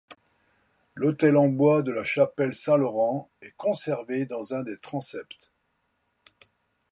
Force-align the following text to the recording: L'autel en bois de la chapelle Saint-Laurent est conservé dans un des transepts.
L'autel 0.95 1.37
en 1.37 1.47
bois 1.47 1.83
de 1.83 1.91
la 1.91 2.03
chapelle 2.03 2.55
Saint-Laurent 2.55 3.29
est 3.43 3.55
conservé 3.55 4.25
dans 4.25 4.55
un 4.55 4.63
des 4.63 4.79
transepts. 4.79 5.51